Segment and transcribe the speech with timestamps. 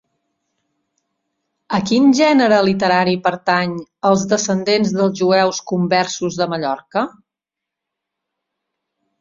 [1.77, 3.75] A quin gènere literari pertany
[4.11, 7.07] Els descendents dels Jueus Conversos de Mallorca?